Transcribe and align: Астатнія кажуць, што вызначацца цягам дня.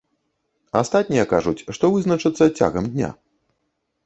Астатнія 0.81 1.25
кажуць, 1.33 1.65
што 1.75 1.93
вызначацца 1.97 2.45
цягам 2.57 2.89
дня. 2.97 3.13